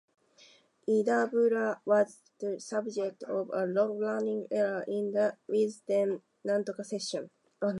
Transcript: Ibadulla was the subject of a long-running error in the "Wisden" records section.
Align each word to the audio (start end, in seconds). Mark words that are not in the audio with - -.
Ibadulla 0.89 1.79
was 1.85 2.21
the 2.39 2.59
subject 2.59 3.21
of 3.21 3.51
a 3.53 3.67
long-running 3.67 4.47
error 4.49 4.81
in 4.87 5.11
the 5.11 5.37
"Wisden" 5.47 6.23
records 6.43 6.89
section. 6.89 7.29